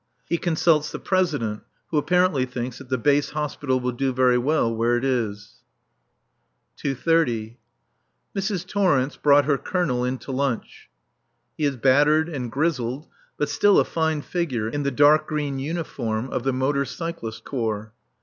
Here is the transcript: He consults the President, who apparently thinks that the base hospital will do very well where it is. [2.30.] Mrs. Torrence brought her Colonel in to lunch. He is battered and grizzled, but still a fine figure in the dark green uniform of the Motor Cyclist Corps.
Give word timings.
He 0.27 0.39
consults 0.39 0.91
the 0.91 0.97
President, 0.97 1.61
who 1.91 1.99
apparently 1.99 2.47
thinks 2.47 2.79
that 2.79 2.89
the 2.89 2.97
base 2.97 3.29
hospital 3.29 3.79
will 3.79 3.91
do 3.91 4.11
very 4.11 4.35
well 4.39 4.73
where 4.75 4.97
it 4.97 5.03
is. 5.05 5.57
[2.30.] 6.83 7.57
Mrs. 8.35 8.65
Torrence 8.67 9.15
brought 9.15 9.45
her 9.45 9.59
Colonel 9.59 10.03
in 10.03 10.17
to 10.17 10.31
lunch. 10.31 10.89
He 11.55 11.65
is 11.65 11.77
battered 11.77 12.29
and 12.29 12.51
grizzled, 12.51 13.09
but 13.37 13.47
still 13.49 13.79
a 13.79 13.85
fine 13.85 14.23
figure 14.23 14.67
in 14.69 14.81
the 14.81 14.89
dark 14.89 15.27
green 15.27 15.59
uniform 15.59 16.31
of 16.31 16.41
the 16.45 16.51
Motor 16.53 16.85
Cyclist 16.85 17.43
Corps. 17.43 17.93